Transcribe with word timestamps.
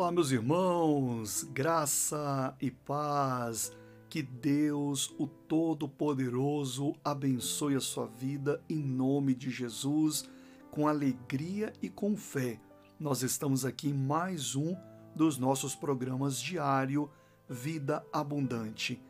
Olá, 0.00 0.12
meus 0.12 0.30
irmãos, 0.30 1.42
graça 1.52 2.56
e 2.60 2.70
paz. 2.70 3.72
Que 4.08 4.22
Deus, 4.22 5.12
o 5.18 5.26
Todo-Poderoso, 5.26 6.94
abençoe 7.04 7.74
a 7.74 7.80
sua 7.80 8.06
vida 8.06 8.62
em 8.70 8.80
nome 8.80 9.34
de 9.34 9.50
Jesus, 9.50 10.30
com 10.70 10.86
alegria 10.86 11.72
e 11.82 11.88
com 11.88 12.16
fé. 12.16 12.60
Nós 12.98 13.24
estamos 13.24 13.64
aqui 13.64 13.88
em 13.88 13.92
mais 13.92 14.54
um 14.54 14.76
dos 15.16 15.36
nossos 15.36 15.74
programas 15.74 16.40
diário 16.40 17.10
Vida 17.48 18.06
Abundante. 18.12 19.02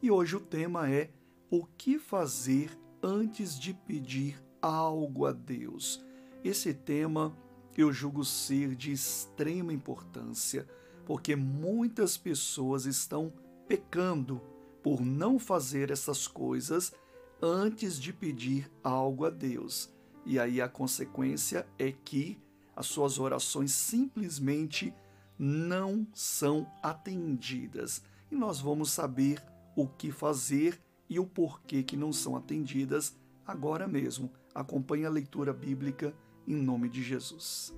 E 0.00 0.12
hoje 0.12 0.36
o 0.36 0.40
tema 0.40 0.88
é 0.88 1.10
o 1.50 1.66
que 1.76 1.98
fazer 1.98 2.70
antes 3.02 3.58
de 3.58 3.74
pedir 3.74 4.40
algo 4.62 5.26
a 5.26 5.32
Deus. 5.32 6.00
Esse 6.44 6.72
tema 6.72 7.36
eu 7.76 7.92
julgo 7.92 8.24
ser 8.24 8.74
de 8.74 8.92
extrema 8.92 9.72
importância, 9.72 10.66
porque 11.04 11.36
muitas 11.36 12.16
pessoas 12.16 12.86
estão 12.86 13.32
pecando 13.68 14.40
por 14.82 15.00
não 15.00 15.38
fazer 15.38 15.90
essas 15.90 16.26
coisas 16.26 16.92
antes 17.40 18.00
de 18.00 18.12
pedir 18.12 18.70
algo 18.82 19.24
a 19.24 19.30
Deus. 19.30 19.92
E 20.24 20.38
aí 20.38 20.60
a 20.60 20.68
consequência 20.68 21.66
é 21.78 21.92
que 21.92 22.38
as 22.74 22.86
suas 22.86 23.18
orações 23.18 23.72
simplesmente 23.72 24.92
não 25.38 26.06
são 26.12 26.66
atendidas. 26.82 28.02
E 28.30 28.34
nós 28.34 28.60
vamos 28.60 28.90
saber 28.90 29.42
o 29.74 29.86
que 29.86 30.10
fazer 30.10 30.80
e 31.08 31.20
o 31.20 31.26
porquê 31.26 31.82
que 31.82 31.96
não 31.96 32.12
são 32.12 32.36
atendidas 32.36 33.16
agora 33.46 33.86
mesmo. 33.86 34.30
Acompanhe 34.54 35.04
a 35.04 35.10
leitura 35.10 35.52
bíblica 35.52 36.14
em 36.46 36.54
nome 36.54 36.88
de 36.88 37.02
Jesus. 37.02 37.74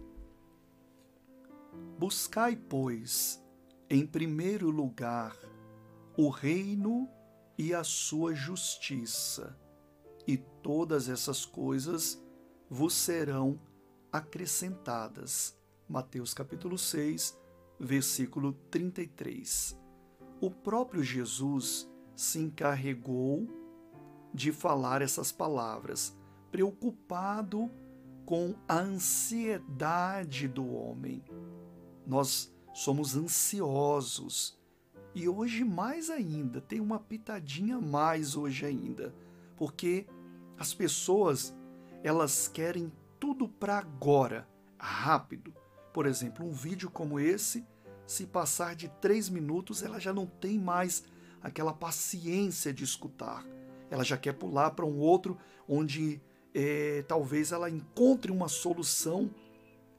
Buscai, 1.98 2.56
pois, 2.56 3.42
em 3.88 4.06
primeiro 4.06 4.70
lugar, 4.70 5.36
o 6.16 6.28
reino 6.28 7.08
e 7.56 7.74
a 7.74 7.82
sua 7.82 8.34
justiça, 8.34 9.58
e 10.26 10.36
todas 10.36 11.08
essas 11.08 11.44
coisas 11.44 12.22
vos 12.68 12.92
serão 12.94 13.58
acrescentadas. 14.12 15.56
Mateus 15.88 16.34
capítulo 16.34 16.76
6, 16.76 17.36
versículo 17.80 18.52
33. 18.70 19.76
O 20.40 20.50
próprio 20.50 21.02
Jesus 21.02 21.88
se 22.14 22.38
encarregou 22.38 23.48
de 24.34 24.52
falar 24.52 25.02
essas 25.02 25.32
palavras, 25.32 26.16
preocupado 26.50 27.68
com 27.68 27.87
a 28.68 28.78
ansiedade 28.78 30.46
do 30.46 30.70
homem. 30.74 31.24
Nós 32.06 32.54
somos 32.74 33.16
ansiosos. 33.16 34.58
E 35.14 35.26
hoje 35.26 35.64
mais 35.64 36.10
ainda, 36.10 36.60
tem 36.60 36.78
uma 36.78 36.98
pitadinha 36.98 37.80
mais 37.80 38.36
hoje 38.36 38.66
ainda, 38.66 39.14
porque 39.56 40.06
as 40.58 40.74
pessoas, 40.74 41.54
elas 42.04 42.46
querem 42.46 42.92
tudo 43.18 43.48
para 43.48 43.78
agora, 43.78 44.46
rápido. 44.78 45.54
Por 45.92 46.04
exemplo, 46.04 46.46
um 46.46 46.52
vídeo 46.52 46.90
como 46.90 47.18
esse, 47.18 47.66
se 48.06 48.26
passar 48.26 48.76
de 48.76 48.88
três 49.00 49.30
minutos, 49.30 49.82
ela 49.82 49.98
já 49.98 50.12
não 50.12 50.26
tem 50.26 50.58
mais 50.58 51.02
aquela 51.40 51.72
paciência 51.72 52.74
de 52.74 52.84
escutar. 52.84 53.42
Ela 53.90 54.04
já 54.04 54.18
quer 54.18 54.34
pular 54.34 54.72
para 54.72 54.84
um 54.84 54.98
outro 54.98 55.38
onde 55.66 56.20
é, 56.54 57.04
talvez 57.06 57.52
ela 57.52 57.70
encontre 57.70 58.32
uma 58.32 58.48
solução 58.48 59.30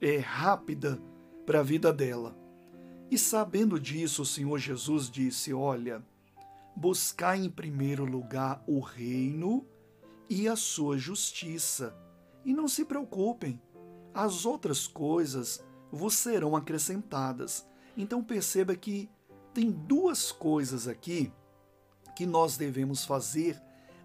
é, 0.02 0.18
rápida 0.18 1.00
para 1.46 1.60
a 1.60 1.64
vida 1.64 1.92
dela. 1.92 2.36
E 3.12 3.18
sabendo 3.18 3.80
disso, 3.80 4.22
o 4.22 4.26
Senhor 4.26 4.58
Jesus 4.60 5.10
disse: 5.10 5.54
Olha, 5.54 6.04
buscai 6.76 7.40
em 7.40 7.50
primeiro 7.50 8.06
lugar 8.06 8.64
o 8.68 8.80
reino 8.80 9.66
e 10.30 10.48
a 10.48 10.56
sua 10.56 10.98
justiça, 10.98 11.96
e 12.46 12.54
não 12.54 12.68
se 12.68 12.86
preocupem, 12.86 13.60
as 14.14 14.46
outras 14.46 14.88
coisas 14.88 15.64
vos 15.92 16.14
serão 16.14 16.56
acrescentadas. 16.56 17.68
Então 17.98 18.24
perceba 18.24 18.76
que 18.76 19.10
tem 19.54 19.72
duas 19.72 20.32
coisas 20.32 20.88
aqui 20.88 21.32
que 22.16 22.26
nós 22.26 22.58
devemos 22.58 23.06
fazer 23.06 23.60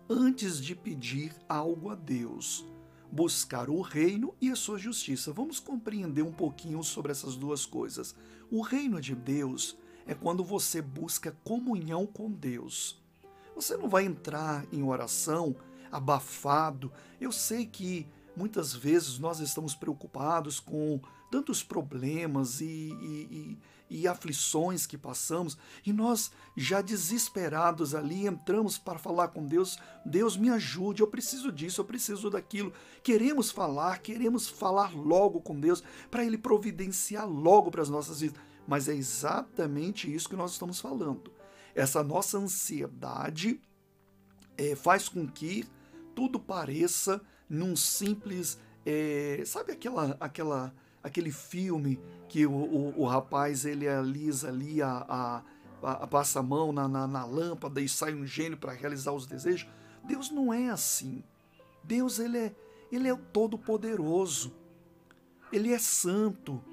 antes 0.09 0.61
de 0.61 0.75
pedir 0.75 1.35
algo 1.49 1.91
a 1.91 1.95
Deus. 1.95 2.65
Buscar 3.11 3.71
o 3.71 3.81
reino 3.81 4.35
e 4.41 4.51
a 4.51 4.57
sua 4.57 4.79
justiça. 4.79 5.33
Vamos 5.33 5.61
compreender 5.61 6.23
um 6.23 6.33
pouquinho 6.33 6.83
sobre 6.83 7.13
essas 7.13 7.37
duas 7.37 7.65
coisas. 7.65 8.15
O 8.51 8.61
reino 8.61 9.01
de 9.01 9.15
Deus 9.15 9.77
é 10.07 10.15
quando 10.15 10.45
você 10.45 10.83
busca 10.83 11.37
comunhão 11.45 12.07
com 12.07 12.31
Deus. 12.31 13.03
Você 13.55 13.77
não 13.77 13.89
vai 13.89 14.05
entrar 14.05 14.67
em 14.73 14.83
oração 14.83 15.55
abafado. 15.91 16.93
Eu 17.21 17.31
sei 17.31 17.65
que 17.65 18.07
muitas 18.37 18.75
vezes 18.75 19.19
nós 19.19 19.41
estamos 19.41 19.75
preocupados 19.75 20.61
com 20.61 21.01
tantos 21.31 21.63
problemas 21.63 22.61
e, 22.61 22.65
e, 22.65 23.59
e, 23.91 23.99
e, 24.03 24.09
aflições 24.09 24.87
que 24.87 24.97
passamos, 24.97 25.59
e 25.85 25.93
nós, 25.93 26.31
já 26.57 26.81
desesperados 26.81 27.95
ali, 27.95 28.27
entramos 28.27 28.79
para 28.79 28.99
falar 28.99 29.29
com 29.29 29.45
Deus: 29.45 29.79
Deus 30.05 30.37
me 30.37 30.49
ajude, 30.49 31.03
eu 31.03 31.09
preciso 31.09 31.51
disso, 31.51 31.81
eu 31.81 31.85
preciso 31.85 32.31
daquilo. 32.31 32.73
Queremos 33.03 33.51
falar, 33.51 33.99
queremos 33.99 34.49
falar 34.49 34.95
logo 34.95 35.41
com 35.41 35.59
Deus, 35.59 35.83
para 36.11 36.25
Ele 36.25 36.39
providenciar 36.39 37.29
logo 37.29 37.71
para 37.71 37.83
as 37.83 37.89
nossas 37.89 38.21
vidas. 38.21 38.41
Mas 38.67 38.89
é 38.89 38.95
exatamente 38.95 40.13
isso 40.13 40.29
que 40.29 40.37
nós 40.37 40.53
estamos 40.53 40.81
falando. 40.81 41.33
Essa 41.75 42.03
nossa 42.05 42.39
ansiedade 42.39 43.61
é, 44.57 44.77
faz 44.77 45.09
com 45.09 45.27
que 45.27 45.67
tudo 46.15 46.39
pareça 46.39 47.21
num 47.55 47.77
simples. 47.77 48.59
É, 48.85 49.43
sabe 49.47 49.73
aquela, 49.73 50.17
aquela 50.21 50.75
aquele 51.05 51.31
filme 51.31 52.01
que 52.29 52.47
o, 52.47 52.53
o, 52.53 53.03
o 53.03 53.07
rapaz 53.07 53.67
ele 53.67 53.87
alisa 53.87 54.49
ali 54.49 54.81
a, 54.81 55.43
a, 55.83 56.03
a 56.03 56.07
passa 56.07 56.41
a 56.41 56.43
mão 56.43 56.73
na, 56.73 56.89
na, 56.89 57.07
na, 57.07 57.27
lâmpada 57.27 57.79
e 57.83 57.89
sai 57.89 58.15
um 58.15 58.27
gênio 58.27 58.57
para 58.57 58.73
realizar 58.73 59.13
os 59.13 59.27
desejos. 59.27 59.69
Deus 60.03 60.31
não 60.31 60.53
é 60.53 60.71
assim. 60.71 61.23
Deus 61.83 62.19
ele 62.19 62.39
é, 62.39 62.55
ele 62.91 63.07
é 63.07 63.13
o 63.13 63.19
todo-poderoso. 63.19 64.55
Ele 65.53 65.73
é 65.73 65.79
santo. 65.79 66.65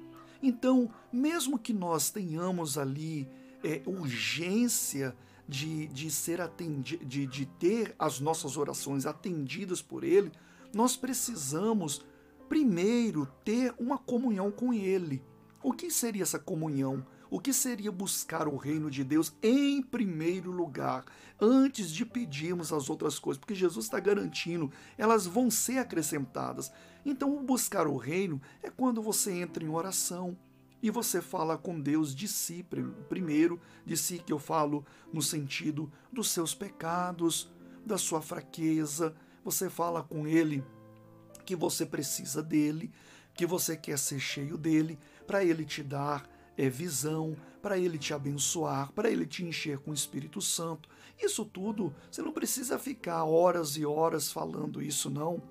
Então, 0.42 0.90
mesmo 1.12 1.58
que 1.58 1.74
nós 1.74 2.10
tenhamos 2.10 2.78
ali 2.78 3.28
é, 3.62 3.82
urgência 3.86 5.14
de, 5.46 5.86
de 5.88 6.10
ser 6.10 6.40
atendido, 6.40 7.04
de, 7.04 7.26
de 7.26 7.46
ter 7.46 7.94
as 7.98 8.18
nossas 8.18 8.56
orações 8.56 9.04
atendidas 9.04 9.82
por 9.82 10.02
Ele, 10.02 10.32
nós 10.74 10.96
precisamos 10.96 12.04
primeiro 12.48 13.26
ter 13.44 13.74
uma 13.78 13.98
comunhão 13.98 14.50
com 14.50 14.72
Ele. 14.72 15.22
O 15.62 15.72
que 15.72 15.90
seria 15.90 16.22
essa 16.22 16.38
comunhão? 16.38 17.06
O 17.30 17.40
que 17.40 17.52
seria 17.52 17.90
buscar 17.90 18.46
o 18.46 18.56
reino 18.56 18.90
de 18.90 19.02
Deus 19.02 19.32
em 19.42 19.80
primeiro 19.80 20.50
lugar, 20.50 21.04
antes 21.40 21.90
de 21.90 22.04
pedirmos 22.04 22.72
as 22.72 22.90
outras 22.90 23.18
coisas? 23.18 23.38
Porque 23.38 23.54
Jesus 23.54 23.86
está 23.86 23.98
garantindo, 23.98 24.70
elas 24.98 25.24
vão 25.24 25.50
ser 25.50 25.78
acrescentadas. 25.78 26.70
Então, 27.06 27.34
o 27.34 27.42
buscar 27.42 27.86
o 27.86 27.96
reino 27.96 28.38
é 28.62 28.68
quando 28.68 29.00
você 29.00 29.32
entra 29.32 29.64
em 29.64 29.70
oração 29.70 30.36
e 30.82 30.90
você 30.90 31.22
fala 31.22 31.56
com 31.56 31.80
Deus 31.80 32.14
de 32.14 32.28
si 32.28 32.66
primeiro, 33.08 33.58
de 33.86 33.96
si 33.96 34.18
que 34.18 34.32
eu 34.32 34.38
falo 34.38 34.84
no 35.10 35.22
sentido 35.22 35.90
dos 36.12 36.28
seus 36.28 36.54
pecados, 36.54 37.50
da 37.86 37.96
sua 37.96 38.20
fraqueza. 38.20 39.14
Você 39.44 39.68
fala 39.68 40.02
com 40.02 40.26
Ele 40.26 40.64
que 41.44 41.56
você 41.56 41.84
precisa 41.84 42.42
dele, 42.42 42.90
que 43.34 43.46
você 43.46 43.76
quer 43.76 43.98
ser 43.98 44.20
cheio 44.20 44.56
dele, 44.56 44.98
para 45.26 45.44
ele 45.44 45.64
te 45.64 45.82
dar 45.82 46.28
é, 46.56 46.68
visão, 46.68 47.36
para 47.60 47.78
ele 47.78 47.98
te 47.98 48.12
abençoar, 48.12 48.92
para 48.92 49.10
ele 49.10 49.26
te 49.26 49.44
encher 49.44 49.78
com 49.78 49.90
o 49.90 49.94
Espírito 49.94 50.40
Santo. 50.40 50.88
Isso 51.20 51.44
tudo, 51.44 51.94
você 52.10 52.22
não 52.22 52.32
precisa 52.32 52.78
ficar 52.78 53.24
horas 53.24 53.76
e 53.76 53.84
horas 53.84 54.30
falando 54.30 54.82
isso, 54.82 55.08
não. 55.08 55.42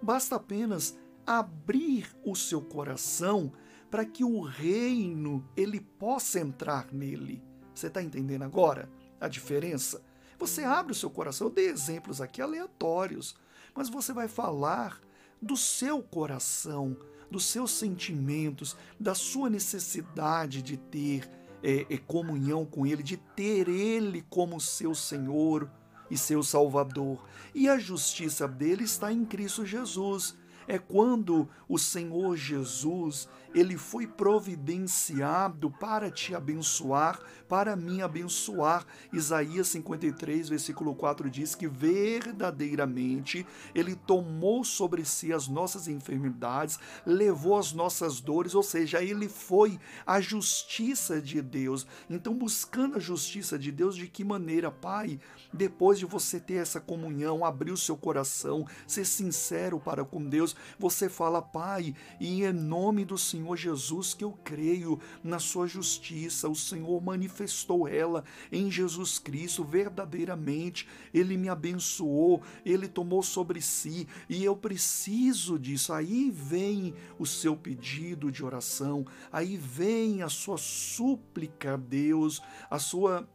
Basta 0.00 0.36
apenas 0.36 0.96
abrir 1.26 2.06
o 2.24 2.34
seu 2.34 2.62
coração 2.62 3.52
para 3.90 4.04
que 4.04 4.22
o 4.24 4.40
reino 4.40 5.46
ele 5.56 5.80
possa 5.80 6.38
entrar 6.40 6.92
nele. 6.92 7.42
Você 7.74 7.88
está 7.88 8.02
entendendo 8.02 8.42
agora 8.42 8.88
a 9.20 9.28
diferença? 9.28 10.02
Você 10.38 10.62
abre 10.62 10.92
o 10.92 10.94
seu 10.94 11.10
coração, 11.10 11.48
eu 11.48 11.52
dei 11.52 11.66
exemplos 11.66 12.20
aqui 12.20 12.40
aleatórios, 12.40 13.34
mas 13.74 13.88
você 13.88 14.12
vai 14.12 14.28
falar 14.28 15.00
do 15.42 15.56
seu 15.56 16.02
coração, 16.02 16.96
dos 17.30 17.44
seus 17.44 17.72
sentimentos, 17.72 18.76
da 18.98 19.14
sua 19.14 19.50
necessidade 19.50 20.62
de 20.62 20.76
ter 20.76 21.28
é, 21.62 21.86
é, 21.90 21.98
comunhão 21.98 22.64
com 22.64 22.86
Ele, 22.86 23.02
de 23.02 23.16
ter 23.16 23.68
Ele 23.68 24.24
como 24.30 24.60
seu 24.60 24.94
Senhor 24.94 25.70
e 26.10 26.16
seu 26.16 26.42
Salvador. 26.42 27.24
E 27.54 27.68
a 27.68 27.78
justiça 27.78 28.46
dele 28.46 28.84
está 28.84 29.12
em 29.12 29.24
Cristo 29.24 29.66
Jesus. 29.66 30.36
É 30.66 30.78
quando 30.78 31.48
o 31.68 31.78
Senhor 31.78 32.36
Jesus, 32.36 33.28
ele 33.58 33.76
foi 33.76 34.06
providenciado 34.06 35.70
para 35.70 36.10
te 36.10 36.34
abençoar, 36.34 37.20
para 37.48 37.74
me 37.74 38.00
abençoar. 38.00 38.86
Isaías 39.12 39.68
53, 39.68 40.48
versículo 40.48 40.94
4 40.94 41.28
diz 41.28 41.54
que 41.54 41.66
verdadeiramente 41.66 43.46
ele 43.74 43.96
tomou 43.96 44.62
sobre 44.62 45.04
si 45.04 45.32
as 45.32 45.48
nossas 45.48 45.88
enfermidades, 45.88 46.78
levou 47.04 47.58
as 47.58 47.72
nossas 47.72 48.20
dores, 48.20 48.54
ou 48.54 48.62
seja, 48.62 49.02
ele 49.02 49.28
foi 49.28 49.78
a 50.06 50.20
justiça 50.20 51.20
de 51.20 51.42
Deus. 51.42 51.86
Então, 52.08 52.34
buscando 52.34 52.96
a 52.96 53.00
justiça 53.00 53.58
de 53.58 53.72
Deus, 53.72 53.96
de 53.96 54.06
que 54.06 54.22
maneira, 54.22 54.70
Pai? 54.70 55.18
Depois 55.52 55.98
de 55.98 56.06
você 56.06 56.38
ter 56.38 56.54
essa 56.54 56.80
comunhão, 56.80 57.44
abrir 57.44 57.72
o 57.72 57.76
seu 57.76 57.96
coração, 57.96 58.66
ser 58.86 59.04
sincero 59.04 59.80
para 59.80 60.04
com 60.04 60.24
Deus, 60.24 60.54
você 60.78 61.08
fala, 61.08 61.42
Pai, 61.42 61.94
e 62.20 62.44
em 62.44 62.52
nome 62.52 63.04
do 63.04 63.18
Senhor 63.18 63.47
Jesus 63.56 64.14
que 64.14 64.24
eu 64.24 64.32
creio 64.44 65.00
na 65.22 65.38
sua 65.38 65.66
justiça, 65.66 66.48
o 66.48 66.54
Senhor 66.54 67.02
manifestou 67.02 67.86
ela 67.86 68.24
em 68.50 68.70
Jesus 68.70 69.18
Cristo 69.18 69.64
verdadeiramente, 69.64 70.88
ele 71.12 71.36
me 71.36 71.48
abençoou, 71.48 72.42
ele 72.64 72.88
tomou 72.88 73.22
sobre 73.22 73.60
si 73.60 74.06
e 74.28 74.44
eu 74.44 74.56
preciso 74.56 75.58
disso. 75.58 75.92
Aí 75.92 76.30
vem 76.30 76.94
o 77.18 77.26
seu 77.26 77.56
pedido 77.56 78.30
de 78.30 78.44
oração, 78.44 79.06
aí 79.32 79.56
vem 79.56 80.22
a 80.22 80.28
sua 80.28 80.58
súplica 80.58 81.74
a 81.74 81.76
Deus, 81.76 82.40
a 82.70 82.78
sua 82.78 83.28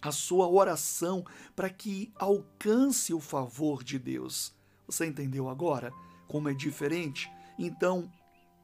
a 0.00 0.12
sua 0.12 0.48
oração 0.48 1.24
para 1.56 1.68
que 1.68 2.12
alcance 2.14 3.12
o 3.12 3.18
favor 3.18 3.82
de 3.82 3.98
Deus. 3.98 4.54
Você 4.86 5.06
entendeu 5.06 5.48
agora 5.48 5.92
como 6.28 6.48
é 6.48 6.54
diferente? 6.54 7.30
Então, 7.58 8.10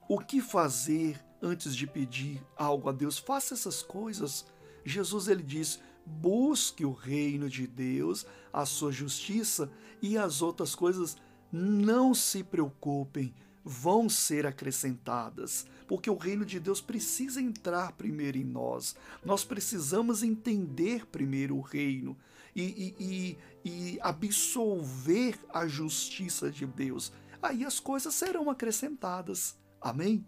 o 0.09 0.19
que 0.19 0.41
fazer 0.41 1.23
antes 1.41 1.75
de 1.75 1.87
pedir 1.87 2.43
algo 2.57 2.89
a 2.89 2.93
Deus? 2.93 3.19
Faça 3.19 3.55
essas 3.55 3.83
coisas. 3.83 4.47
Jesus 4.85 5.29
ele 5.29 5.43
diz: 5.43 5.81
busque 6.05 6.85
o 6.85 6.93
reino 6.93 7.49
de 7.49 7.67
Deus, 7.67 8.27
a 8.53 8.67
sua 8.67 8.93
justiça 8.93 9.71
e 10.03 10.19
as 10.19 10.43
outras 10.43 10.75
coisas 10.75 11.17
não 11.51 12.15
se 12.15 12.43
preocupem, 12.43 13.35
vão 13.65 14.09
ser 14.09 14.47
acrescentadas, 14.47 15.67
porque 15.87 16.11
o 16.11 16.17
reino 16.17 16.45
de 16.45 16.61
Deus 16.61 16.81
precisa 16.81 17.41
entrar 17.41 17.93
primeiro 17.93 18.37
em 18.37 18.45
nós. 18.45 18.95
Nós 19.25 19.45
precisamos 19.45 20.23
entender 20.23 21.07
primeiro 21.07 21.57
o 21.57 21.61
reino 21.61 22.17
e, 22.55 22.63
e, 22.99 23.39
e, 23.65 23.95
e 23.95 23.99
absolver 24.03 25.39
a 25.49 25.67
justiça 25.67 26.51
de 26.51 26.67
Deus. 26.67 27.13
Aí 27.41 27.65
as 27.65 27.81
coisas 27.81 28.15
serão 28.15 28.51
acrescentadas. 28.51 29.57
Amém? 29.85 30.27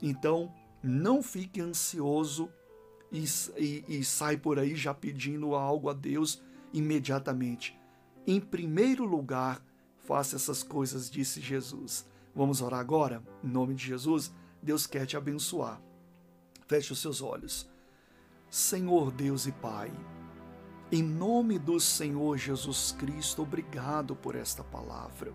Então, 0.00 0.54
não 0.80 1.20
fique 1.20 1.60
ansioso 1.60 2.48
e, 3.10 3.24
e, 3.56 3.84
e 3.88 4.04
sai 4.04 4.36
por 4.36 4.56
aí 4.56 4.76
já 4.76 4.94
pedindo 4.94 5.56
algo 5.56 5.90
a 5.90 5.92
Deus 5.92 6.40
imediatamente. 6.72 7.76
Em 8.24 8.40
primeiro 8.40 9.04
lugar, 9.04 9.60
faça 9.98 10.36
essas 10.36 10.62
coisas, 10.62 11.10
disse 11.10 11.40
Jesus. 11.40 12.08
Vamos 12.32 12.62
orar 12.62 12.78
agora? 12.78 13.20
Em 13.42 13.48
nome 13.48 13.74
de 13.74 13.84
Jesus, 13.84 14.32
Deus 14.62 14.86
quer 14.86 15.06
te 15.06 15.16
abençoar. 15.16 15.82
Feche 16.68 16.92
os 16.92 17.00
seus 17.00 17.20
olhos. 17.20 17.68
Senhor 18.48 19.10
Deus 19.10 19.46
e 19.46 19.52
Pai, 19.52 19.92
em 20.92 21.02
nome 21.02 21.58
do 21.58 21.80
Senhor 21.80 22.38
Jesus 22.38 22.94
Cristo, 22.96 23.42
obrigado 23.42 24.14
por 24.14 24.36
esta 24.36 24.62
palavra. 24.62 25.34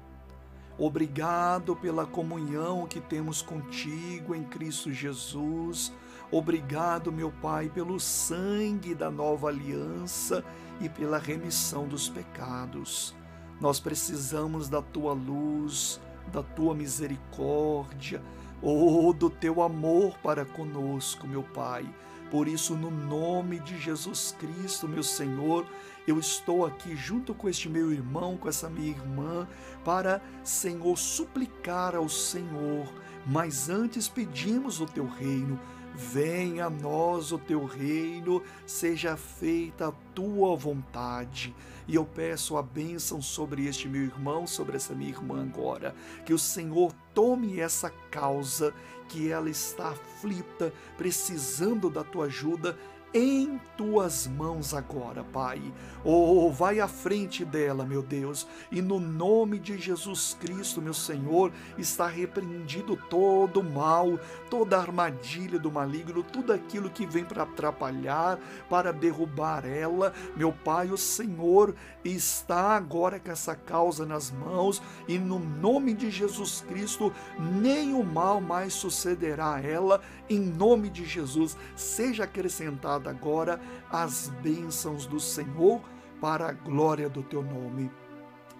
Obrigado 0.79 1.75
pela 1.75 2.05
comunhão 2.05 2.87
que 2.87 3.01
temos 3.01 3.41
contigo 3.41 4.33
em 4.33 4.45
Cristo 4.45 4.93
Jesus. 4.93 5.91
Obrigado, 6.31 7.11
meu 7.11 7.33
Pai, 7.41 7.67
pelo 7.67 7.99
sangue 7.99 8.95
da 8.95 9.11
nova 9.11 9.49
aliança 9.49 10.41
e 10.79 10.87
pela 10.87 11.17
remissão 11.17 11.85
dos 11.85 12.07
pecados. 12.07 13.13
Nós 13.59 13.77
precisamos 13.77 14.69
da 14.69 14.81
tua 14.81 15.11
luz, 15.11 15.99
da 16.31 16.41
tua 16.41 16.73
misericórdia, 16.73 18.23
ou 18.61 19.11
do 19.11 19.29
teu 19.29 19.61
amor 19.61 20.17
para 20.19 20.45
conosco, 20.45 21.27
meu 21.27 21.43
Pai. 21.43 21.85
Por 22.29 22.47
isso, 22.47 22.75
no 22.75 22.91
nome 22.91 23.59
de 23.59 23.79
Jesus 23.79 24.35
Cristo, 24.39 24.87
meu 24.87 25.03
Senhor, 25.03 25.65
eu 26.07 26.19
estou 26.19 26.65
aqui 26.65 26.95
junto 26.95 27.33
com 27.33 27.49
este 27.49 27.67
meu 27.67 27.91
irmão, 27.91 28.37
com 28.37 28.47
essa 28.47 28.69
minha 28.69 28.89
irmã, 28.89 29.47
para, 29.83 30.21
Senhor, 30.43 30.97
suplicar 30.97 31.95
ao 31.95 32.07
Senhor. 32.07 32.87
Mas 33.25 33.69
antes 33.69 34.07
pedimos 34.07 34.79
o 34.79 34.85
teu 34.85 35.07
reino 35.07 35.59
Venha 36.01 36.67
a 36.67 36.69
nós 36.69 37.33
o 37.33 37.37
teu 37.37 37.65
reino, 37.65 38.41
seja 38.65 39.17
feita 39.17 39.89
a 39.89 39.91
tua 40.13 40.55
vontade. 40.55 41.53
E 41.89 41.95
eu 41.95 42.05
peço 42.05 42.55
a 42.55 42.61
bênção 42.61 43.19
sobre 43.19 43.65
este 43.65 43.87
meu 43.87 44.03
irmão, 44.03 44.45
sobre 44.45 44.75
essa 44.75 44.93
minha 44.93 45.09
irmã 45.09 45.41
agora. 45.41 45.95
Que 46.23 46.35
o 46.35 46.37
Senhor 46.37 46.93
tome 47.15 47.59
essa 47.59 47.89
causa 48.11 48.75
que 49.07 49.31
ela 49.31 49.49
está 49.49 49.89
aflita, 49.89 50.71
precisando 50.99 51.89
da 51.89 52.03
tua 52.03 52.25
ajuda 52.25 52.77
em 53.13 53.59
tuas 53.75 54.27
mãos 54.27 54.73
agora, 54.73 55.23
Pai. 55.23 55.61
Oh, 56.03 56.51
vai 56.51 56.79
à 56.79 56.87
frente 56.87 57.43
dela, 57.43 57.85
meu 57.85 58.01
Deus, 58.01 58.47
e 58.71 58.81
no 58.81 58.99
nome 58.99 59.57
de 59.57 59.77
Jesus 59.77 60.37
Cristo, 60.39 60.81
meu 60.81 60.93
Senhor, 60.93 61.51
está 61.77 62.07
repreendido 62.07 62.95
todo 63.09 63.59
o 63.59 63.63
mal, 63.63 64.19
toda 64.49 64.77
a 64.77 64.81
armadilha 64.81 65.57
do 65.57 65.71
maligno, 65.71 66.23
tudo 66.23 66.53
aquilo 66.53 66.89
que 66.89 67.05
vem 67.05 67.25
para 67.25 67.43
atrapalhar, 67.43 68.39
para 68.69 68.93
derrubar 68.93 69.65
ela. 69.65 70.13
Meu 70.35 70.51
Pai, 70.51 70.89
o 70.91 70.97
Senhor 70.97 71.75
está 72.03 72.75
agora 72.75 73.19
com 73.19 73.31
essa 73.31 73.55
causa 73.55 74.05
nas 74.05 74.31
mãos, 74.31 74.81
e 75.07 75.17
no 75.17 75.39
nome 75.39 75.93
de 75.93 76.11
Jesus 76.11 76.63
Cristo, 76.67 77.11
nenhum 77.37 78.03
mal 78.03 78.39
mais 78.39 78.73
sucederá 78.73 79.55
a 79.55 79.61
ela, 79.61 80.01
em 80.29 80.39
nome 80.39 80.89
de 80.89 81.05
Jesus, 81.05 81.57
seja 81.75 82.23
acrescentado 82.23 82.98
agora 83.07 83.61
as 83.89 84.29
bênçãos 84.41 85.05
do 85.05 85.19
Senhor 85.19 85.81
para 86.19 86.49
a 86.49 86.51
glória 86.51 87.09
do 87.09 87.23
teu 87.23 87.41
nome. 87.41 87.91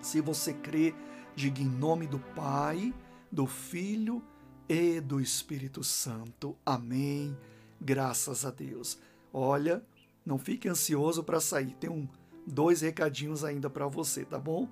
Se 0.02 0.22
você 0.22 0.54
crê, 0.54 0.94
diga 1.36 1.62
em 1.62 1.70
nome 1.70 2.08
do 2.08 2.20
Pai, 2.20 2.94
do 3.32 3.46
Filho 3.46 4.24
e 4.68 5.02
do 5.02 5.20
Espírito 5.20 5.84
Santo. 5.84 6.56
Amém. 6.66 7.38
Graças 7.82 8.46
a 8.46 8.52
Deus. 8.52 9.00
Olha, 9.34 9.84
não 10.26 10.38
fique 10.38 10.70
ansioso 10.70 11.24
para 11.24 11.40
sair. 11.40 11.76
Tem 11.80 11.90
um, 11.90 12.08
dois 12.46 12.82
recadinhos 12.82 13.44
ainda 13.44 13.70
para 13.70 13.88
você, 13.88 14.26
tá 14.26 14.40
bom? 14.40 14.68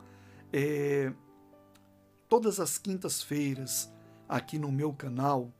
É, 0.51 1.11
todas 2.29 2.59
as 2.59 2.77
quintas-feiras, 2.77 3.91
aqui 4.27 4.57
no 4.57 4.71
meu 4.71 4.93
canal, 4.93 5.51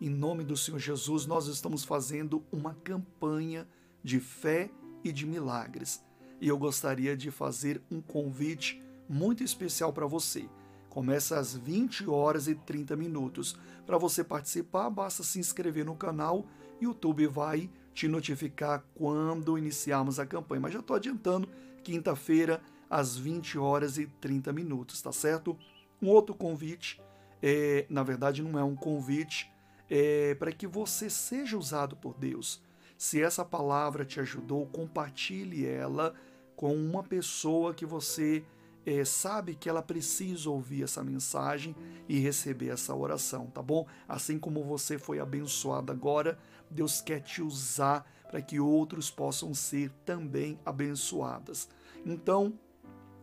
em 0.00 0.08
nome 0.08 0.44
do 0.44 0.56
Senhor 0.56 0.78
Jesus, 0.78 1.26
nós 1.26 1.46
estamos 1.46 1.84
fazendo 1.84 2.44
uma 2.52 2.74
campanha 2.74 3.66
de 4.02 4.20
fé 4.20 4.70
e 5.02 5.10
de 5.10 5.26
milagres. 5.26 6.02
E 6.40 6.46
eu 6.48 6.56
gostaria 6.56 7.16
de 7.16 7.30
fazer 7.30 7.82
um 7.90 8.00
convite 8.00 8.82
muito 9.08 9.42
especial 9.42 9.92
para 9.92 10.06
você. 10.06 10.48
Começa 10.88 11.38
às 11.38 11.56
20 11.56 12.08
horas 12.08 12.46
e 12.46 12.54
30 12.54 12.96
minutos. 12.96 13.56
Para 13.84 13.98
você 13.98 14.22
participar, 14.22 14.88
basta 14.88 15.22
se 15.22 15.38
inscrever 15.40 15.84
no 15.84 15.96
canal. 15.96 16.46
YouTube 16.80 17.26
vai 17.26 17.68
te 17.92 18.06
notificar 18.06 18.84
quando 18.94 19.58
iniciarmos 19.58 20.20
a 20.20 20.26
campanha. 20.26 20.60
Mas 20.60 20.72
já 20.72 20.80
estou 20.80 20.94
adiantando, 20.94 21.48
quinta-feira, 21.82 22.62
às 22.88 23.16
20 23.16 23.58
horas 23.58 23.98
e 23.98 24.06
30 24.06 24.52
minutos, 24.52 25.02
tá 25.02 25.12
certo? 25.12 25.58
Um 26.00 26.08
outro 26.08 26.34
convite, 26.34 27.00
é, 27.42 27.84
na 27.90 28.02
verdade 28.02 28.42
não 28.42 28.58
é 28.58 28.62
um 28.62 28.76
convite, 28.76 29.50
é, 29.90 30.34
para 30.34 30.52
que 30.52 30.66
você 30.66 31.08
seja 31.08 31.56
usado 31.56 31.96
por 31.96 32.14
Deus. 32.14 32.62
Se 32.96 33.22
essa 33.22 33.44
palavra 33.44 34.04
te 34.04 34.20
ajudou, 34.20 34.66
compartilhe 34.66 35.64
ela 35.64 36.14
com 36.56 36.74
uma 36.74 37.02
pessoa 37.02 37.72
que 37.72 37.86
você 37.86 38.44
é, 38.84 39.04
sabe 39.04 39.54
que 39.54 39.68
ela 39.68 39.82
precisa 39.82 40.50
ouvir 40.50 40.82
essa 40.82 41.04
mensagem 41.04 41.76
e 42.08 42.18
receber 42.18 42.70
essa 42.70 42.94
oração, 42.94 43.46
tá 43.46 43.62
bom? 43.62 43.86
Assim 44.08 44.38
como 44.38 44.64
você 44.64 44.98
foi 44.98 45.20
abençoado 45.20 45.92
agora, 45.92 46.38
Deus 46.70 47.00
quer 47.00 47.20
te 47.20 47.42
usar 47.42 48.10
para 48.30 48.42
que 48.42 48.58
outros 48.58 49.10
possam 49.10 49.54
ser 49.54 49.90
também 50.04 50.58
abençoadas. 50.64 51.68
Então, 52.04 52.58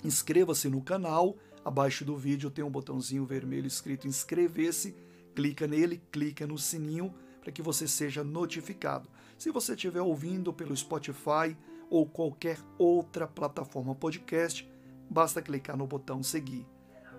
inscreva-se 0.03 0.69
no 0.69 0.81
canal. 0.81 1.35
Abaixo 1.63 2.05
do 2.05 2.15
vídeo 2.15 2.51
tem 2.51 2.63
um 2.63 2.69
botãozinho 2.69 3.25
vermelho 3.25 3.67
escrito 3.67 4.07
inscrever-se 4.07 4.95
clica 5.35 5.67
nele, 5.67 6.01
clica 6.11 6.47
no 6.47 6.57
sininho 6.57 7.13
para 7.41 7.51
que 7.51 7.61
você 7.61 7.87
seja 7.87 8.23
notificado. 8.23 9.09
Se 9.37 9.51
você 9.51 9.73
estiver 9.73 10.01
ouvindo 10.01 10.53
pelo 10.53 10.75
Spotify 10.75 11.55
ou 11.89 12.07
qualquer 12.07 12.57
outra 12.77 13.27
plataforma 13.27 13.93
podcast, 13.93 14.67
basta 15.09 15.41
clicar 15.41 15.77
no 15.77 15.85
botão 15.85 16.23
seguir. 16.23 16.65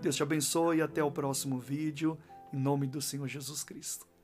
Deus 0.01 0.17
te 0.17 0.23
abençoe 0.23 0.79
e 0.79 0.83
até 0.83 1.05
o 1.05 1.13
próximo 1.13 1.59
vídeo, 1.59 2.19
em 2.53 2.59
nome 2.59 2.87
do 2.87 3.01
Senhor 3.01 3.29
Jesus 3.29 3.63
Cristo. 3.63 4.16